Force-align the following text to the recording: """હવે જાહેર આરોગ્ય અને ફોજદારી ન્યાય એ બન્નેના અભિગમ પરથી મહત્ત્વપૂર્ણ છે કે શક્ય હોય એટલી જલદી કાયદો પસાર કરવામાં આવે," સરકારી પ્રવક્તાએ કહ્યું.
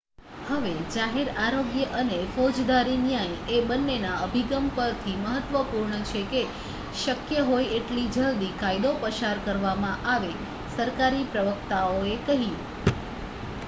"""હવે 0.45 0.69
જાહેર 0.93 1.27
આરોગ્ય 1.39 1.89
અને 1.97 2.15
ફોજદારી 2.31 2.95
ન્યાય 3.01 3.35
એ 3.49 3.67
બન્નેના 3.67 4.13
અભિગમ 4.21 4.65
પરથી 4.71 5.13
મહત્ત્વપૂર્ણ 5.19 6.07
છે 6.07 6.21
કે 6.31 6.41
શક્ય 6.95 7.45
હોય 7.45 7.69
એટલી 7.75 8.07
જલદી 8.11 8.51
કાયદો 8.57 8.91
પસાર 9.03 9.37
કરવામાં 9.45 9.99
આવે," 10.09 10.33
સરકારી 10.75 11.31
પ્રવક્તાએ 11.31 12.19
કહ્યું. 12.25 12.59